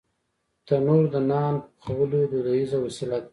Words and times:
تنور 0.67 1.03
د 1.13 1.15
نان 1.29 1.55
پخولو 1.79 2.19
دودیزه 2.31 2.77
وسیله 2.85 3.17
ده 3.23 3.27